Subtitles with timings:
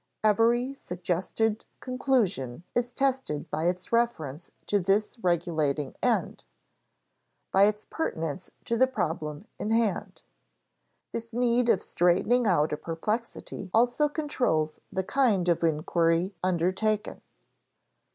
[0.23, 6.43] Every suggested conclusion is tested by its reference to this regulating end,
[7.51, 10.23] by its pertinence to the problem in hand.
[11.11, 17.21] This need of straightening out a perplexity also controls the kind of inquiry undertaken.